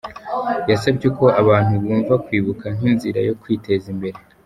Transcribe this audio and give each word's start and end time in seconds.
Yasabye 0.69 1.07
ko 1.17 1.25
abantu 1.41 1.73
bumva 1.83 2.13
kwibuka 2.25 2.65
nk’inzira 2.75 3.19
yo 3.27 3.33
kwiteza 3.41 3.87
imbere. 3.93 4.17